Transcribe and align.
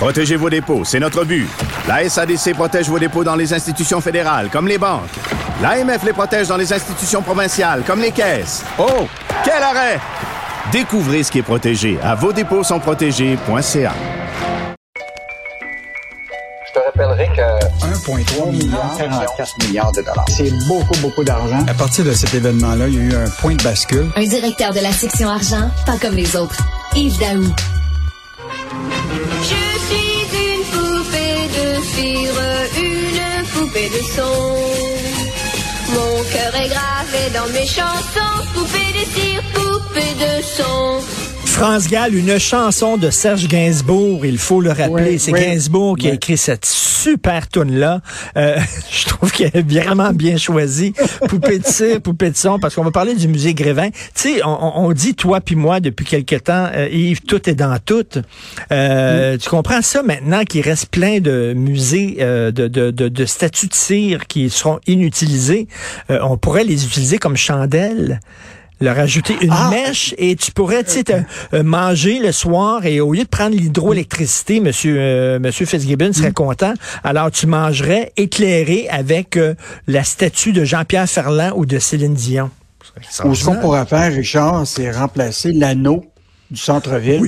Protégez 0.00 0.36
vos 0.36 0.48
dépôts, 0.48 0.82
c'est 0.82 0.98
notre 0.98 1.24
but. 1.24 1.46
La 1.86 2.08
SADC 2.08 2.54
protège 2.54 2.88
vos 2.88 2.98
dépôts 2.98 3.22
dans 3.22 3.34
les 3.34 3.52
institutions 3.52 4.00
fédérales, 4.00 4.48
comme 4.50 4.66
les 4.66 4.78
banques. 4.78 5.10
L'AMF 5.60 6.02
les 6.04 6.14
protège 6.14 6.48
dans 6.48 6.56
les 6.56 6.72
institutions 6.72 7.20
provinciales, 7.20 7.82
comme 7.86 8.00
les 8.00 8.10
caisses. 8.10 8.64
Oh, 8.78 9.06
quel 9.44 9.62
arrêt! 9.62 10.00
Découvrez 10.72 11.22
ce 11.22 11.30
qui 11.30 11.40
est 11.40 11.42
protégé 11.42 11.98
à 12.02 12.14
vos 12.14 12.32
dépôts 12.32 12.64
sont 12.64 12.80
protégés.ca. 12.80 13.92
Je 16.66 16.72
te 16.72 16.78
rappellerai 16.78 17.28
que 17.36 17.84
1,3 17.84 18.50
milliard, 18.52 18.96
44 18.96 19.66
milliards 19.66 19.92
de 19.92 20.00
dollars. 20.00 20.24
c'est 20.28 20.50
beaucoup, 20.66 20.98
beaucoup 21.02 21.24
d'argent. 21.24 21.62
À 21.68 21.74
partir 21.74 22.06
de 22.06 22.12
cet 22.12 22.32
événement-là, 22.32 22.88
il 22.88 22.94
y 22.94 22.98
a 23.00 23.02
eu 23.02 23.14
un 23.16 23.28
point 23.28 23.54
de 23.54 23.62
bascule. 23.62 24.10
Un 24.16 24.24
directeur 24.24 24.72
de 24.72 24.80
la 24.80 24.92
section 24.92 25.28
argent, 25.28 25.70
pas 25.84 25.98
comme 26.00 26.14
les 26.14 26.36
autres. 26.36 26.56
Yves 26.96 27.18
Daou. 27.18 27.44
Je 29.42 29.69
suis 29.90 30.22
une 30.46 30.64
poupée 30.74 31.40
de 31.58 31.66
cire, 31.92 32.40
une 32.88 33.46
poupée 33.52 33.88
de 33.88 34.02
son. 34.14 34.40
Mon 35.94 36.14
cœur 36.32 36.54
est 36.62 36.68
gravé 36.68 37.22
dans 37.34 37.48
mes 37.52 37.66
chansons, 37.66 38.36
poupée 38.54 38.92
de 38.98 39.04
cire, 39.14 39.42
poupée 39.54 40.14
de 40.24 40.42
son. 40.42 41.19
France 41.60 41.88
Gall, 41.88 42.14
une 42.14 42.38
chanson 42.38 42.96
de 42.96 43.10
Serge 43.10 43.46
Gainsbourg, 43.46 44.24
il 44.24 44.38
faut 44.38 44.62
le 44.62 44.70
rappeler. 44.70 45.18
C'est. 45.18 45.30
Gainsbourg 45.32 45.98
qui 45.98 46.08
a 46.08 46.14
écrit 46.14 46.38
cette 46.38 46.64
super 46.64 47.48
tune 47.48 47.76
là 47.78 48.00
je 48.34 49.04
trouve 49.06 49.30
qu'elle 49.30 49.50
est 49.52 49.70
vraiment 49.70 50.14
bien 50.14 50.38
choisie. 50.38 50.94
Poupée 51.28 51.58
de 51.58 51.66
cire, 51.66 52.00
poupée 52.00 52.30
de 52.30 52.36
son, 52.38 52.58
parce 52.58 52.74
qu'on 52.74 52.82
va 52.82 52.90
parler 52.90 53.14
du 53.14 53.28
musée 53.28 53.52
Grévin. 53.52 53.90
Tu 53.90 53.98
sais, 54.14 54.42
on, 54.42 54.86
on- 54.86 54.92
dit, 54.92 55.14
toi 55.14 55.42
puis 55.42 55.54
moi, 55.54 55.80
depuis 55.80 56.06
quelque 56.06 56.36
temps, 56.36 56.70
euh, 56.74 56.88
Yves, 56.90 57.20
tout 57.20 57.46
est 57.50 57.54
dans 57.54 57.76
tout. 57.84 58.06
Euh, 58.72 59.36
Tu 59.36 59.50
comprends 59.50 59.82
ça 59.82 60.02
maintenant 60.02 60.44
qu'il 60.44 60.62
reste 60.62 60.86
plein 60.86 61.20
de 61.20 61.52
musées 61.54 62.16
euh, 62.20 62.50
de, 62.52 62.68
de, 62.68 62.90
de, 62.90 63.08
de 63.08 63.24
statues 63.26 63.68
de 63.68 63.74
cire 63.74 64.26
qui 64.28 64.48
seront 64.48 64.80
inutilisés. 64.86 65.68
Euh, 66.10 66.20
on 66.22 66.38
pourrait 66.38 66.64
les 66.64 66.86
utiliser 66.86 67.18
comme 67.18 67.36
chandelles 67.36 68.18
leur 68.80 68.98
ajouter 68.98 69.36
une 69.40 69.50
Ah! 69.52 69.68
mèche 69.70 70.14
et 70.18 70.36
tu 70.36 70.52
pourrais 70.52 70.84
tu 70.84 70.90
sais, 70.92 71.04
euh, 71.52 71.62
manger 71.62 72.18
le 72.18 72.32
soir 72.32 72.84
et 72.86 73.00
au 73.00 73.12
lieu 73.12 73.24
de 73.24 73.28
prendre 73.28 73.54
l'hydroélectricité, 73.56 74.60
monsieur 74.60 74.96
euh, 74.98 75.38
monsieur 75.38 75.66
Fitzgibbon 75.66 76.08
Mm. 76.08 76.12
serait 76.14 76.32
content. 76.32 76.74
Alors 77.04 77.30
tu 77.30 77.46
mangerais 77.46 78.12
éclairé 78.16 78.88
avec 78.88 79.36
euh, 79.36 79.54
la 79.86 80.04
statue 80.04 80.52
de 80.52 80.64
Jean-Pierre 80.64 81.08
Ferland 81.08 81.52
ou 81.56 81.66
de 81.66 81.78
Céline 81.78 82.14
Dion. 82.14 82.50
Ou 83.24 83.34
ce 83.34 83.44
qu'on 83.44 83.56
pourrait 83.56 83.86
faire, 83.86 84.12
Richard, 84.12 84.66
c'est 84.66 84.90
remplacer 84.90 85.52
l'anneau 85.52 86.04
du 86.50 86.56
centre-ville, 86.60 87.22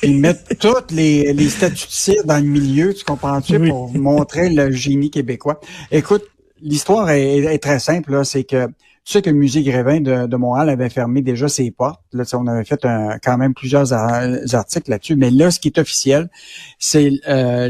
puis 0.00 0.14
mettre 0.18 0.40
toutes 0.58 0.92
les, 0.92 1.32
les 1.34 1.48
statues 1.50 1.86
de 1.86 1.92
cire 1.92 2.24
dans 2.24 2.38
le 2.38 2.44
milieu, 2.48 2.94
tu 2.94 3.04
comprends-tu, 3.04 3.56
Oui. 3.58 3.68
pour 3.68 3.92
montrer 3.94 4.48
le 4.48 4.70
génie 4.70 5.10
québécois. 5.10 5.60
Écoute, 5.90 6.22
l'histoire 6.62 7.10
est, 7.10 7.36
est 7.38 7.58
très 7.58 7.78
simple, 7.80 8.12
là, 8.12 8.24
c'est 8.24 8.44
que 8.44 8.68
tu 9.04 9.12
sais 9.12 9.22
que 9.22 9.30
le 9.30 9.36
musée 9.36 9.62
Grévin 9.62 10.00
de, 10.00 10.36
Montréal 10.36 10.68
avait 10.68 10.88
fermé 10.88 11.22
déjà 11.22 11.48
ses 11.48 11.70
portes. 11.70 12.00
On 12.34 12.46
avait 12.46 12.64
fait 12.64 12.80
quand 13.22 13.36
même 13.38 13.52
plusieurs 13.54 13.92
ar- 13.92 14.28
articles 14.52 14.90
là-dessus. 14.90 15.16
Mais 15.16 15.30
là, 15.30 15.50
ce 15.50 15.58
qui 15.58 15.68
est 15.68 15.78
officiel, 15.78 16.30
c'est 16.78 17.10
euh, 17.28 17.68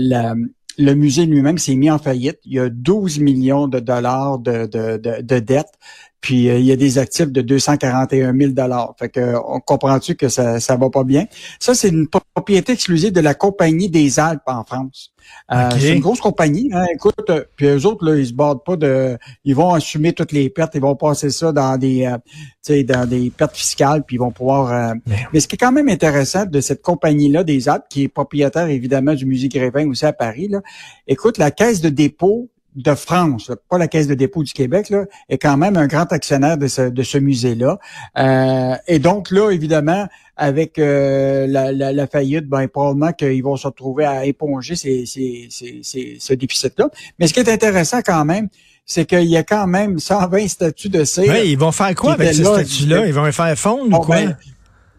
le 0.79 0.95
musée 0.95 1.27
lui-même 1.27 1.59
s'est 1.59 1.75
mis 1.75 1.91
en 1.91 1.99
faillite. 1.99 2.39
Il 2.45 2.53
y 2.55 2.59
a 2.59 2.69
12 2.69 3.21
millions 3.21 3.67
de 3.67 3.81
dollars 3.81 4.39
de, 4.39 4.67
de, 4.67 4.97
de, 4.99 5.23
de 5.23 5.39
dettes. 5.39 5.73
Puis 6.23 6.49
euh, 6.49 6.59
il 6.59 6.65
y 6.65 6.73
a 6.73 6.77
des 6.77 6.99
actifs 6.99 7.31
de 7.31 7.43
241 7.43 8.33
000 8.35 8.53
dollars. 8.53 8.95
Fait 8.99 9.11
que 9.11 9.35
on 9.47 9.61
comprend-tu 9.61 10.15
que 10.15 10.29
ça 10.29 10.59
ça 10.61 10.77
va 10.77 10.89
pas 10.89 11.05
bien? 11.05 11.27
Ça 11.61 11.75
c'est 11.75 11.89
une 11.89 12.09
propriété 12.09 12.73
exclusive 12.73 13.13
de 13.13 13.21
la 13.21 13.35
compagnie 13.35 13.91
des 13.91 14.19
Alpes 14.19 14.41
en 14.47 14.65
France. 14.65 15.13
Euh. 15.53 15.69
C'est 15.79 15.93
une 15.95 16.01
grosse 16.01 16.21
compagnie. 16.21 16.71
Hein, 16.73 16.85
écoute, 16.95 17.15
euh, 17.31 17.45
puis 17.57 17.67
eux 17.67 17.87
autres 17.87 18.05
là, 18.05 18.17
ils 18.17 18.27
se 18.27 18.33
bordent 18.33 18.65
pas 18.65 18.77
de, 18.77 19.17
ils 19.45 19.55
vont 19.55 19.73
assumer 19.75 20.13
toutes 20.13 20.33
les 20.33 20.49
pertes, 20.51 20.75
ils 20.75 20.81
vont 20.81 20.97
passer 20.97 21.31
ça 21.31 21.53
dans 21.53 21.77
des, 21.77 22.07
euh, 22.07 22.17
tu 22.65 22.73
sais, 22.73 22.85
dans 22.85 23.07
des 23.09 23.31
pertes 23.31 23.57
fiscales, 23.57 24.03
puis 24.05 24.17
ils 24.17 24.19
vont 24.19 24.31
pouvoir. 24.33 24.73
euh, 24.73 24.95
Mais- 25.07 25.27
mais 25.33 25.41
ce 25.41 25.47
qui 25.49 25.55
est 25.57 25.59
quand 25.59 25.73
même 25.73 25.89
intéressant 25.89 26.45
de 26.47 26.61
cette 26.61 26.83
compagnie-là 26.83 27.45
des 27.45 27.69
Alpes, 27.69 27.85
qui 27.91 28.05
est 28.05 28.09
propriétaire 28.09 28.67
évidemment 28.69 29.15
du 29.15 29.27
musée 29.27 29.49
Grévin 29.49 29.89
aussi 29.89 30.07
à 30.07 30.13
Paris, 30.13 30.49
là, 30.49 30.61
écoute, 31.07 31.39
la 31.39 31.51
caisse 31.51 31.81
de 31.81 31.89
dépôt 31.89 32.49
de 32.75 32.95
France, 32.95 33.51
pas 33.69 33.77
la 33.79 33.87
caisse 33.89 34.07
de 34.07 34.15
dépôt 34.15 34.43
du 34.43 34.53
Québec, 34.53 34.89
là, 34.89 35.05
est 35.29 35.37
quand 35.39 35.57
même 35.59 35.77
un 35.77 35.87
grand 35.87 36.11
actionnaire 36.13 36.57
de 36.57 36.69
ce, 36.69 36.83
de 36.89 37.03
ce 37.03 37.19
musée-là. 37.19 37.79
Euh, 38.19 38.75
et 38.87 38.99
donc 38.99 39.31
là, 39.31 39.51
évidemment, 39.51 40.07
avec 40.37 40.79
euh, 40.79 41.47
la, 41.47 41.71
la, 41.71 41.93
la 41.93 42.07
faillite, 42.07 42.47
ben 42.49 42.67
probablement 42.69 43.13
qu'ils 43.13 43.43
vont 43.43 43.57
se 43.57 43.67
retrouver 43.67 44.07
à 44.07 44.25
éponger 44.25 44.75
ces, 44.75 45.05
ces, 45.05 45.49
ces, 45.51 45.81
ces- 45.83 46.17
ce 46.19 46.33
déficit-là. 46.33 46.89
Mais 47.19 47.27
ce 47.27 47.35
qui 47.35 47.41
est 47.41 47.49
intéressant 47.51 48.01
quand 48.01 48.25
même, 48.25 48.49
c'est 48.87 49.05
qu'il 49.05 49.25
y 49.29 49.37
a 49.37 49.43
quand 49.43 49.67
même 49.67 49.99
120 49.99 50.49
statuts 50.49 50.89
de 50.89 51.05
cire. 51.05 51.25
Ouais, 51.31 51.49
ils 51.51 51.59
vont 51.59 51.73
faire 51.73 51.95
quoi 51.95 52.15
avec 52.15 52.29
ces 52.33 52.41
était 52.41 52.49
là, 52.49 52.55
statues-là? 52.65 53.03
qui- 53.03 53.09
Ils 53.09 53.15
vont 53.15 53.25
les 53.25 53.33
faire 53.33 53.57
fondre 53.59 53.91
Bon, 53.91 53.99
ou 53.99 54.01
quoi? 54.01 54.17
ben, 54.17 54.37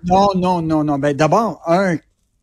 non, 0.05 0.29
non, 0.35 0.61
non, 0.61 0.83
non. 0.83 0.99
Ben, 0.99 1.15
d'abord, 1.15 1.61
un 1.65 1.97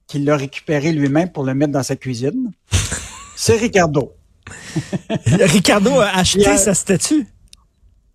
qu'il 0.09 0.25
l'a 0.25 0.37
récupéré 0.37 0.91
lui-même 0.93 1.31
pour 1.31 1.45
le 1.45 1.55
mettre 1.55 1.73
dans 1.73 1.85
sa 1.85 1.95
cuisine, 1.95 2.51
c'est 3.37 3.57
Ricardo. 3.57 4.13
Ricardo 5.27 6.01
a 6.01 6.09
acheté 6.17 6.41
Il 6.43 6.49
a- 6.49 6.57
sa 6.57 6.75
statue? 6.75 7.27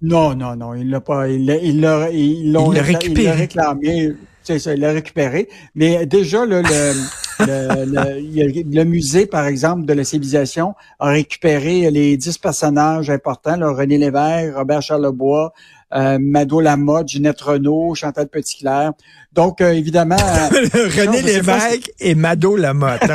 Non, 0.02 0.36
non, 0.36 0.56
non, 0.56 0.74
il 0.76 0.90
l'a 0.90 1.02
pas. 1.02 1.30
Il 1.30 1.46
l'a, 1.46 1.56
il 1.58 1.80
l'a, 1.80 2.10
Il 2.12 2.52
Il 2.74 2.80
récupéré. 2.80 3.28
l'a 3.28 3.34
réclamé. 3.36 4.14
C'est 4.44 4.60
ça, 4.60 4.74
il 4.74 4.80
l'a 4.82 4.92
récupéré. 4.92 5.48
Mais 5.74 6.06
déjà, 6.06 6.46
là, 6.46 6.62
le, 6.62 6.94
le, 7.40 7.86
le, 7.86 8.20
il 8.22 8.86
musée, 8.86 9.26
par 9.26 9.48
exemple, 9.48 9.86
de 9.86 9.94
la 9.94 10.04
civilisation 10.04 10.76
a 11.00 11.08
récupéré 11.10 11.90
les 11.90 12.16
dix 12.18 12.38
personnages 12.38 13.10
importants, 13.10 13.56
là, 13.58 13.72
René 13.72 13.98
Lévesque, 13.98 14.56
Robert 14.56 14.82
Charlebois, 14.84 15.52
euh, 15.94 16.18
Mado 16.20 16.60
Lamotte, 16.62 17.08
Ginette 17.10 17.42
Renault, 17.42 17.96
Chantal 17.96 18.28
Petitclerc. 18.28 18.94
Donc, 19.34 19.60
euh, 19.60 19.72
évidemment, 19.74 20.16
euh, 20.16 20.90
René 20.98 21.18
si- 21.20 21.24
Lévesque 21.26 21.92
et 22.00 22.16
Mado 22.16 22.56
Lamotte. 22.56 23.02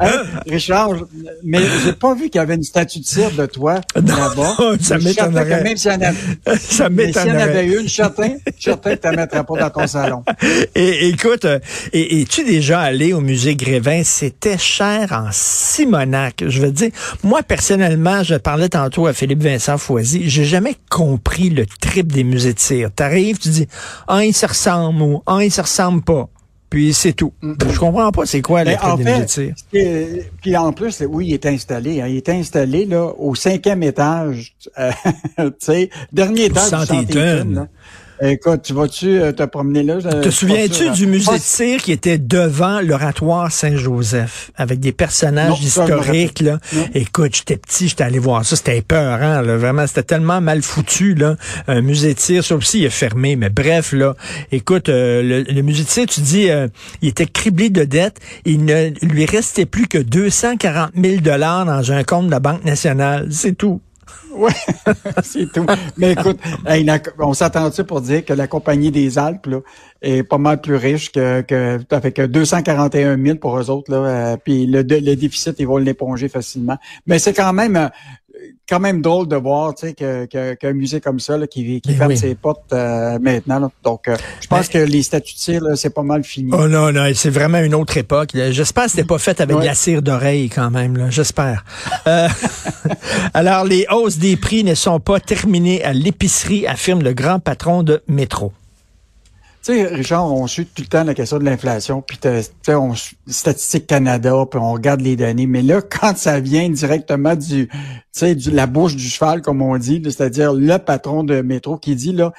Hein, 0.00 0.22
Richard, 0.46 0.96
je- 0.96 1.04
mais 1.44 1.60
j'ai 1.84 1.92
pas 1.92 2.14
vu 2.14 2.24
qu'il 2.28 2.36
y 2.36 2.38
avait 2.42 2.54
une 2.54 2.62
statue 2.62 3.00
de 3.00 3.04
cire 3.04 3.30
de 3.30 3.46
toi 3.46 3.80
là-bas. 3.94 4.56
ça 4.80 4.98
m'étonnerait. 4.98 5.62
Même 5.62 5.76
s'il 5.76 5.90
y 5.92 5.94
en 5.94 6.00
avait, 6.00 6.58
Ça 6.58 6.88
mais 6.88 7.12
s'il 7.12 7.16
y 7.16 7.20
en 7.20 7.24
m'étonnerait. 7.26 7.42
avait 7.42 7.66
une, 7.66 7.82
je 7.82 7.88
suis 7.88 7.90
certain, 7.90 8.28
je 8.46 8.52
suis 8.52 8.62
certain 8.62 8.96
que 8.96 9.00
tu 9.00 9.08
ne 9.08 9.16
mettrais 9.16 9.44
pas 9.44 9.58
dans 9.60 9.70
ton 9.70 9.86
salon. 9.86 10.24
Et 10.74 11.08
écoute, 11.08 11.44
euh, 11.44 11.58
et, 11.92 12.20
es-tu 12.20 12.44
déjà 12.44 12.80
allé 12.80 13.12
au 13.12 13.20
musée 13.20 13.56
Grévin? 13.56 14.02
C'était 14.04 14.58
cher 14.58 15.12
en 15.12 15.28
Simonac. 15.32 16.44
Je 16.46 16.60
veux 16.60 16.72
dire, 16.72 16.90
moi, 17.22 17.42
personnellement, 17.42 18.22
je 18.22 18.34
parlais 18.36 18.68
tantôt 18.68 19.06
à 19.06 19.12
Philippe 19.12 19.42
Vincent 19.42 19.78
Foisy, 19.78 20.28
j'ai 20.28 20.44
jamais 20.58 20.76
compris 20.90 21.50
le 21.50 21.66
trip 21.66 22.12
des 22.12 22.24
musées 22.24 22.52
de 22.54 22.58
cire. 22.58 22.90
T'arrives, 22.94 23.38
tu 23.38 23.48
dis, 23.48 23.68
ah, 24.08 24.24
il 24.24 24.34
se 24.34 24.46
ressemble 24.46 25.00
ou, 25.02 25.22
ah, 25.26 25.38
il 25.42 25.50
se 25.52 25.60
ressemble 25.60 26.02
pas. 26.02 26.28
Puis 26.70 26.92
c'est 26.92 27.14
tout. 27.14 27.32
Je 27.42 27.78
comprends 27.78 28.12
pas 28.12 28.26
c'est 28.26 28.42
quoi 28.42 28.62
le 28.62 28.70
Mais 28.72 28.76
trip 28.76 28.90
en 28.90 28.96
des 28.96 29.04
musées 29.04 29.16
de 29.16 29.20
fait, 29.22 29.28
cire. 29.28 29.54
euh, 29.74 30.20
puis 30.42 30.54
en 30.56 30.72
plus, 30.72 31.02
oui, 31.08 31.28
il 31.28 31.32
est 31.34 31.46
installé. 31.46 32.02
hein, 32.02 32.08
il 32.08 32.16
est 32.16 32.28
installé 32.28 32.84
là 32.84 33.06
au 33.16 33.34
cinquième 33.34 33.82
étage. 33.82 34.54
euh, 34.78 34.90
tu 35.38 35.50
sais, 35.60 35.90
dernier 36.12 36.44
étage. 36.46 36.70
du 37.06 37.06
Écoute, 38.20 38.62
tu 38.62 38.72
vas-tu 38.72 39.20
euh, 39.20 39.32
te 39.32 39.44
promener 39.44 39.82
là? 39.82 39.98
Te 39.98 40.30
souviens-tu 40.30 40.84
sûr, 40.84 40.92
du 40.92 41.04
hein. 41.04 41.08
musée 41.08 41.32
de 41.32 41.38
cire 41.38 41.82
qui 41.82 41.92
était 41.92 42.18
devant 42.18 42.80
l'oratoire 42.80 43.52
Saint-Joseph, 43.52 44.50
avec 44.56 44.80
des 44.80 44.92
personnages 44.92 45.50
Non, 45.50 45.56
historiques, 45.56 46.40
là? 46.40 46.58
Non. 46.72 46.88
Écoute, 46.94 47.36
j'étais 47.36 47.56
petit, 47.56 47.88
j'étais 47.88 48.04
allé 48.04 48.18
voir 48.18 48.44
ça, 48.44 48.56
c'était 48.56 48.78
épeurant, 48.78 49.40
là. 49.40 49.56
Vraiment, 49.56 49.86
c'était 49.86 50.02
tellement 50.02 50.40
mal 50.40 50.62
foutu, 50.62 51.14
là. 51.14 51.36
Un 51.68 51.80
musée 51.80 52.14
de 52.14 52.20
cire, 52.20 52.44
ça 52.44 52.56
aussi, 52.56 52.80
il 52.80 52.84
est 52.86 52.90
fermé, 52.90 53.36
mais 53.36 53.50
bref, 53.50 53.92
là. 53.92 54.14
Écoute, 54.50 54.88
euh, 54.88 55.22
le, 55.22 55.42
le 55.42 55.62
musée 55.62 55.84
de 55.84 55.88
cire, 55.88 56.06
tu 56.06 56.20
dis, 56.20 56.50
euh, 56.50 56.66
il 57.02 57.08
était 57.08 57.26
criblé 57.26 57.70
de 57.70 57.84
dettes. 57.84 58.18
Il 58.44 58.64
ne 58.64 58.90
lui 59.02 59.26
restait 59.26 59.66
plus 59.66 59.86
que 59.86 59.98
240 59.98 60.90
000 60.96 61.20
dollars 61.20 61.64
dans 61.64 61.92
un 61.92 62.02
compte 62.04 62.26
de 62.26 62.30
la 62.30 62.40
Banque 62.40 62.64
nationale. 62.64 63.28
C'est 63.30 63.56
tout. 63.56 63.80
Oui, 64.32 64.52
c'est 65.22 65.50
tout. 65.52 65.66
Mais 65.96 66.12
écoute, 66.12 66.38
on 67.18 67.34
s'attend-tu 67.34 67.84
pour 67.84 68.00
dire 68.00 68.24
que 68.24 68.32
la 68.32 68.46
compagnie 68.46 68.90
des 68.90 69.18
Alpes 69.18 69.46
là, 69.46 69.60
est 70.02 70.22
pas 70.22 70.38
mal 70.38 70.60
plus 70.60 70.76
riche 70.76 71.10
que, 71.12 71.40
que 71.42 71.80
avec 71.90 72.20
241 72.20 73.22
000 73.22 73.38
pour 73.38 73.58
eux 73.58 73.70
autres. 73.70 73.90
Là, 73.90 73.96
euh, 73.98 74.36
puis 74.42 74.66
le, 74.66 74.82
le 74.82 75.14
déficit, 75.16 75.56
ils 75.58 75.66
vont 75.66 75.78
l'éponger 75.78 76.28
facilement. 76.28 76.76
Mais 77.06 77.18
c'est 77.18 77.32
quand 77.32 77.52
même 77.52 77.76
euh, 77.76 77.88
quand 78.68 78.80
même 78.80 79.00
drôle 79.02 79.28
de 79.28 79.36
voir 79.36 79.74
tu 79.74 79.88
sais, 79.88 79.94
que, 79.94 80.54
qu'un 80.54 80.72
musée 80.72 81.00
comme 81.00 81.20
ça 81.20 81.36
là, 81.36 81.46
qui, 81.46 81.80
qui 81.80 81.90
Mais 81.90 81.96
ferme 81.96 82.10
oui. 82.10 82.16
ses 82.18 82.34
portes 82.34 82.72
euh, 82.72 83.18
maintenant. 83.18 83.58
là. 83.60 83.70
Donc, 83.82 84.08
euh, 84.08 84.16
je 84.40 84.46
pense 84.46 84.68
que 84.68 84.78
les 84.78 85.02
statuts 85.02 85.34
de 85.34 85.38
cire, 85.38 85.62
c'est 85.76 85.94
pas 85.94 86.02
mal 86.02 86.24
fini. 86.24 86.50
Oh 86.52 86.68
non, 86.68 86.92
non, 86.92 87.10
c'est 87.14 87.30
vraiment 87.30 87.58
une 87.58 87.74
autre 87.74 87.96
époque. 87.96 88.32
là. 88.34 88.50
J'espère 88.50 88.84
que 88.84 88.90
c'était 88.90 89.04
pas 89.04 89.18
fait 89.18 89.40
avec 89.40 89.56
Ouais. 89.56 89.62
de 89.62 89.66
la 89.68 89.74
cire 89.74 90.02
d'oreille 90.02 90.48
quand 90.50 90.70
même. 90.70 91.08
J'espère. 91.10 91.64
Euh, 92.06 92.28
alors, 93.34 93.64
les 93.64 93.86
hausses 93.90 94.18
des 94.18 94.36
prix 94.36 94.64
ne 94.64 94.74
sont 94.74 95.00
pas 95.00 95.20
terminées 95.20 95.82
à 95.84 95.92
l'épicerie, 95.92 96.66
affirme 96.66 97.02
le 97.02 97.12
grand 97.14 97.38
patron 97.40 97.82
de 97.82 98.02
Métro. 98.08 98.52
Tu 99.62 99.74
sais, 99.74 99.86
Richard, 99.86 100.32
on 100.32 100.46
suit 100.46 100.66
tout 100.66 100.82
le 100.82 100.88
temps 100.88 101.04
la 101.04 101.14
question 101.14 101.38
de 101.38 101.44
l'inflation, 101.44 102.00
puis 102.00 102.18
on 102.68 102.94
Statistique 103.26 103.86
Canada, 103.86 104.44
puis 104.50 104.60
on 104.60 104.72
regarde 104.72 105.00
les 105.00 105.16
données, 105.16 105.46
mais 105.46 105.62
là, 105.62 105.82
quand 106.00 106.16
ça 106.16 106.40
vient 106.40 106.68
directement 106.68 107.34
du, 107.34 107.68
tu 107.68 107.74
sais, 108.12 108.34
de 108.34 108.50
la 108.50 108.66
bouche 108.66 108.94
du 108.96 109.08
cheval, 109.08 109.42
comme 109.42 109.60
on 109.60 109.76
dit, 109.76 110.00
c'est-à-dire 110.04 110.52
le 110.52 110.78
patron 110.78 111.24
de 111.24 111.40
métro 111.42 111.76
qui 111.76 111.96
dit 111.96 112.12
là, 112.12 112.32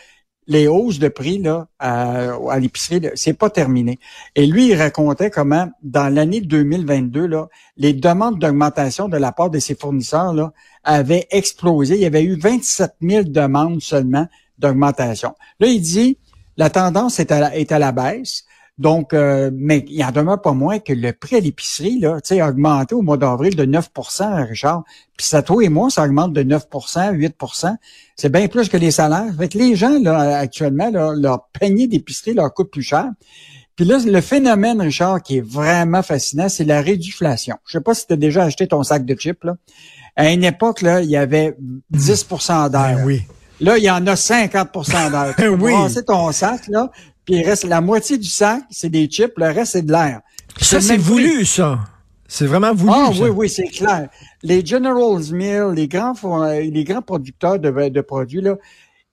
les 0.50 0.68
hausses 0.68 0.98
de 0.98 1.10
prix 1.10 1.38
là 1.38 1.68
à, 1.78 2.32
à 2.50 2.60
l'épicerie, 2.60 3.02
c'est 3.14 3.34
pas 3.34 3.52
terminé. 3.52 4.00
Et 4.36 4.48
lui, 4.48 4.70
il 4.70 4.76
racontait 4.76 5.30
comment 5.30 5.70
dans 5.84 6.12
l'année 6.14 6.42
2022 6.42 7.28
là, 7.28 7.48
les 7.78 7.94
demandes 7.94 8.40
d'augmentation 8.40 9.08
de 9.08 9.18
la 9.18 9.32
part 9.32 9.52
de 9.52 9.60
ses 9.60 9.76
fournisseurs 9.76 10.34
là 10.34 10.52
avaient 10.84 11.28
explosé. 11.30 11.96
Il 11.96 12.02
y 12.02 12.06
avait 12.06 12.24
eu 12.24 12.36
27 12.36 12.94
000 13.00 13.24
demandes 13.26 13.80
seulement 13.82 14.28
d'augmentation. 14.58 15.36
Là, 15.60 15.68
il 15.68 15.82
dit 15.82 16.18
la 16.60 16.70
tendance 16.70 17.22
est 17.22 17.32
à 17.32 17.40
la, 17.40 17.56
est 17.56 17.72
à 17.72 17.80
la 17.80 17.94
baisse. 17.94 18.44
Donc, 18.78 19.14
euh, 19.14 19.50
mais 19.54 19.86
il 19.88 20.04
en 20.04 20.12
demeure 20.12 20.42
pas 20.42 20.52
moins 20.52 20.80
que 20.80 20.92
le 20.92 21.14
prix 21.14 21.38
à 21.38 21.40
l'épicerie, 21.40 22.00
là, 22.00 22.20
tu 22.22 22.36
sais, 22.36 22.42
a 22.42 22.50
augmenté 22.50 22.96
au 22.96 23.02
mois 23.02 23.18
d'avril 23.18 23.56
de 23.56 23.66
9% 23.66 24.48
Richard. 24.48 24.84
Puis 25.18 25.26
ça, 25.28 25.42
toi 25.42 25.64
et 25.64 25.70
moi, 25.70 25.90
ça 25.90 26.04
augmente 26.04 26.34
de 26.34 26.44
9% 26.44 27.14
8% 27.14 27.76
C'est 28.18 28.30
bien 28.30 28.48
plus 28.50 28.68
que 28.68 28.76
les 28.76 28.92
salaires. 28.92 29.34
Fait 29.38 29.48
que 29.48 29.58
les 29.58 29.76
gens, 29.76 30.00
là, 30.02 30.38
actuellement, 30.38 30.90
là, 30.90 31.14
leur 31.16 31.48
panier 31.58 31.88
d'épicerie 31.88 32.34
leur 32.34 32.54
coûte 32.54 32.72
plus 32.72 32.84
cher. 32.84 33.10
Puis 33.78 33.86
là, 33.86 33.98
le 34.06 34.22
phénomène, 34.22 34.82
Richard, 34.82 35.24
qui 35.24 35.38
est 35.38 35.46
vraiment 35.46 36.04
fascinant, 36.04 36.50
c'est 36.50 36.66
la 36.66 36.82
réduflation. 36.82 37.56
Je 37.66 37.78
sais 37.78 37.84
pas 37.84 37.94
si 37.94 38.06
tu 38.06 38.14
as 38.14 38.18
déjà 38.18 38.44
acheté 38.44 38.68
ton 38.68 38.84
sac 38.84 39.06
de 39.06 39.16
chips, 39.16 39.46
là. 39.46 39.56
À 40.18 40.30
une 40.32 40.44
époque, 40.44 40.82
là, 40.82 41.02
il 41.02 41.10
y 41.10 41.16
avait 41.16 41.56
10% 41.94 42.70
d'air. 42.70 42.98
Ben 42.98 43.06
oui. 43.06 43.24
Là, 43.62 43.78
il 43.78 43.84
y 43.84 43.90
en 43.92 44.06
a 44.08 44.16
50% 44.16 45.12
d'air. 45.12 45.36
Tu 45.38 45.48
Oui. 45.50 45.72
brasser 45.74 46.04
ton 46.04 46.32
sac, 46.32 46.68
là, 46.68 46.90
puis 47.26 47.36
il 47.36 47.46
reste 47.46 47.66
la 47.66 47.82
moitié 47.82 48.18
du 48.18 48.28
sac, 48.30 48.62
c'est 48.70 48.90
des 48.90 49.08
chips, 49.08 49.34
le 49.38 49.48
reste, 49.48 49.74
c'est 49.74 49.82
de 49.86 49.92
l'air. 49.92 50.22
Ça, 50.60 50.80
c'est 50.82 50.96
prix. 50.96 51.04
voulu, 51.04 51.46
ça. 51.46 51.80
C'est 52.28 52.46
vraiment 52.46 52.74
voulu. 52.74 52.92
Ah 52.96 53.10
ça. 53.14 53.24
oui, 53.24 53.30
oui, 53.30 53.50
c'est 53.50 53.68
clair. 53.68 54.08
Les 54.44 54.66
General 54.66 55.20
Mills, 55.32 55.74
les 55.76 55.88
grands, 55.88 56.14
euh, 56.24 56.62
les 56.62 56.84
grands 56.84 57.02
producteurs 57.02 57.60
de, 57.60 57.90
de 57.90 58.02
produits, 58.02 58.42
là, 58.42 58.56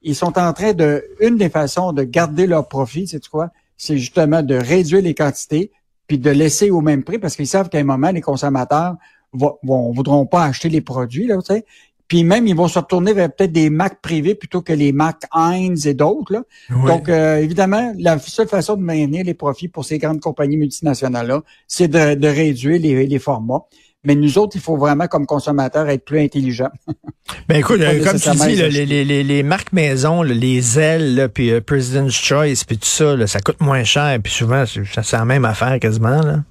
ils 0.03 0.15
sont 0.15 0.39
en 0.39 0.53
train 0.53 0.73
de, 0.75 1.03
une 1.21 1.37
des 1.37 1.49
façons 1.49 1.93
de 1.93 2.03
garder 2.05 2.47
leur 2.47 2.69
profit, 2.69 3.07
c'est 3.09 3.27
quoi? 3.29 3.49
C'est 3.77 3.99
justement 3.99 4.43
de 4.43 4.55
réduire 4.55 5.03
les 5.03 5.15
quantités 5.15 5.73
puis 6.07 6.19
de 6.19 6.31
laisser 6.31 6.71
au 6.71 6.81
même 6.81 7.03
prix 7.03 7.19
parce 7.19 7.35
qu'ils 7.37 7.49
savent 7.49 7.69
qu'à 7.69 7.79
un 7.79 7.85
moment, 7.85 8.11
les 8.11 8.21
consommateurs 8.21 8.95
vont, 9.33 9.57
vont- 9.63 9.93
voudront 9.93 10.25
pas 10.27 10.45
acheter 10.45 10.69
les 10.69 10.81
produits, 10.81 11.27
là, 11.27 11.37
tu 11.39 11.55
sais. 11.55 11.65
Puis 12.09 12.23
même, 12.25 12.47
ils 12.47 12.55
vont 12.55 12.69
se 12.69 12.79
retourner 12.79 13.13
vers 13.13 13.33
peut-être 13.35 13.53
des 13.53 13.71
marques 13.71 14.01
privées 14.01 14.35
plutôt 14.35 14.63
que 14.63 14.73
les 14.73 14.93
marques 14.93 15.25
Heinz 15.33 15.87
et 15.87 15.95
d'autres, 15.95 16.33
là. 16.33 16.43
Oui. 16.71 16.87
Donc, 16.87 17.09
euh, 17.09 17.39
évidemment, 17.39 17.93
la 17.99 18.19
seule 18.19 18.49
façon 18.49 18.77
de 18.77 18.83
maintenir 18.83 19.25
les 19.25 19.35
profits 19.35 19.69
pour 19.69 19.85
ces 19.85 19.99
grandes 19.99 20.21
compagnies 20.21 20.57
multinationales-là, 20.57 21.43
c'est 21.67 21.89
de, 21.89 22.15
de 22.15 22.29
réduire 22.29 22.81
les, 22.81 23.07
les 23.07 23.19
formats. 23.19 23.65
Mais 24.07 24.15
nous 24.15 24.39
autres, 24.39 24.55
il 24.55 24.61
faut 24.63 24.77
vraiment, 24.77 25.09
comme 25.09 25.27
consommateurs, 25.27 25.89
être 25.89 26.05
plus 26.05 26.21
intelligents. 26.21 26.71
Ben 27.49 27.59
écoute, 27.59 27.81
euh, 27.81 28.05
comme 28.05 28.21
tu 28.21 28.31
dis, 28.31 28.47
les 28.47 28.57
là, 28.57 28.69
les, 28.69 29.05
les, 29.05 29.25
les, 29.25 29.43
marques 29.43 29.73
maison, 29.73 30.23
là, 30.23 30.33
les 30.33 30.79
ailes, 30.79 31.17
là, 31.17 31.29
puis 31.29 31.51
euh, 31.51 31.61
President's 31.61 32.15
Choice, 32.15 32.65
puis 32.67 32.79
tout 32.79 32.87
ça, 32.87 33.17
là, 33.17 33.27
ça 33.27 33.41
coûte 33.41 33.61
moins 33.61 33.83
cher, 33.83 34.19
puis 34.23 34.33
souvent, 34.33 34.65
c'est 34.67 35.13
la 35.13 35.25
même 35.25 35.45
affaire 35.45 35.79
quasiment. 35.81 36.23
Là. 36.23 36.45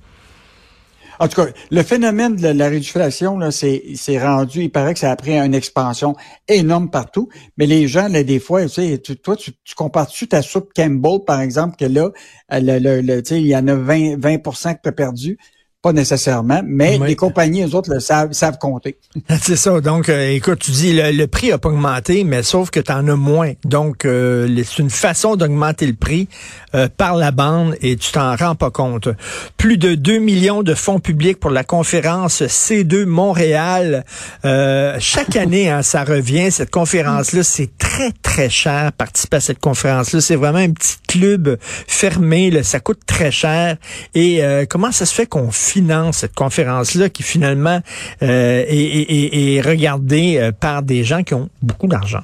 En 1.19 1.27
tout 1.27 1.41
cas, 1.41 1.47
le 1.71 1.83
phénomène 1.83 2.35
de 2.35 2.47
la 2.49 2.67
réduflation, 2.69 3.37
là, 3.37 3.51
c'est, 3.51 3.83
c'est 3.95 4.19
rendu, 4.21 4.63
il 4.63 4.71
paraît 4.71 4.93
que 4.93 4.99
ça 4.99 5.11
a 5.11 5.15
pris 5.15 5.37
une 5.37 5.53
expansion 5.53 6.15
énorme 6.47 6.89
partout. 6.89 7.29
Mais 7.57 7.65
les 7.65 7.87
gens, 7.87 8.07
là, 8.07 8.23
des 8.23 8.39
fois, 8.39 8.63
tu 8.63 8.69
sais, 8.69 8.99
tu- 8.99 9.17
toi, 9.17 9.35
tu, 9.35 9.51
tu 9.63 9.75
compares-tu 9.75 10.27
ta 10.27 10.41
soupe 10.41 10.71
Campbell, 10.75 11.19
par 11.25 11.41
exemple, 11.41 11.75
que 11.77 11.85
là, 11.85 12.11
euh, 12.53 12.59
le, 12.59 12.79
le, 12.79 13.01
le- 13.01 13.23
tu 13.23 13.29
sais, 13.35 13.41
il 13.41 13.47
y 13.47 13.55
en 13.55 13.67
a 13.67 13.75
20, 13.75 14.17
20% 14.17 14.73
que 14.75 14.81
tu 14.83 14.89
as 14.89 14.91
perdu? 14.91 15.37
Pas 15.85 15.93
nécessairement, 15.93 16.63
mais 16.65 16.97
Oui. 16.99 17.09
les 17.09 17.15
compagnies, 17.15 17.61
eux 17.63 17.75
autres, 17.75 17.93
le 17.93 17.99
savent, 17.99 18.31
savent 18.31 18.57
compter. 18.57 18.97
C'est 19.39 19.55
ça. 19.55 19.79
Donc, 19.81 20.09
euh, 20.09 20.31
écoute, 20.31 20.57
tu 20.57 20.71
dis, 20.71 20.93
le, 20.93 21.11
le 21.11 21.27
prix 21.27 21.51
a 21.51 21.59
pas 21.59 21.69
augmenté, 21.69 22.23
mais 22.23 22.41
sauf 22.41 22.71
que 22.71 22.79
tu 22.79 22.91
en 22.91 23.07
as 23.07 23.15
moins. 23.15 23.51
Donc, 23.65 24.03
euh, 24.03 24.47
c'est 24.65 24.79
une 24.81 24.89
façon 24.89 25.35
d'augmenter 25.35 25.85
le 25.85 25.93
prix 25.93 26.27
euh, 26.73 26.87
par 26.97 27.15
la 27.15 27.29
bande 27.29 27.75
et 27.83 27.97
tu 27.97 28.11
t'en 28.11 28.35
rends 28.35 28.55
pas 28.55 28.71
compte. 28.71 29.09
Plus 29.57 29.77
de 29.77 29.93
2 29.93 30.17
millions 30.17 30.63
de 30.63 30.73
fonds 30.73 30.99
publics 30.99 31.39
pour 31.39 31.51
la 31.51 31.63
conférence 31.63 32.41
C2 32.41 33.05
Montréal. 33.05 34.05
Euh, 34.43 34.95
chaque 34.99 35.35
année, 35.35 35.69
hein, 35.69 35.83
ça 35.83 36.03
revient. 36.03 36.49
Cette 36.51 36.71
conférence-là, 36.71 37.43
c'est 37.43 37.69
très, 37.77 38.11
très 38.23 38.49
cher 38.49 38.91
participer 38.91 39.37
à 39.37 39.41
cette 39.41 39.59
conférence-là. 39.59 40.19
C'est 40.19 40.35
vraiment 40.35 40.57
un 40.57 40.71
petit 40.71 40.95
club 41.07 41.59
fermé. 41.87 42.49
là. 42.49 42.63
Ça 42.63 42.79
coûte 42.79 43.01
très 43.05 43.29
cher. 43.29 43.77
Et 44.15 44.43
euh, 44.43 44.65
comment 44.67 44.91
ça 44.91 45.05
se 45.05 45.13
fait 45.13 45.27
qu'on 45.27 45.51
finance 45.79 46.19
cette 46.19 46.33
conférence-là 46.35 47.09
qui 47.09 47.21
finalement 47.23 47.81
euh, 48.21 48.63
est, 48.65 48.75
est- 48.75 49.11
est- 49.35 49.55
est 49.55 49.61
regardée 49.61 50.37
euh, 50.37 50.51
par 50.53 50.83
des 50.83 51.03
gens 51.03 51.21
qui 51.23 51.33
ont 51.33 51.49
beaucoup 51.61 51.87
d'argent? 51.87 52.21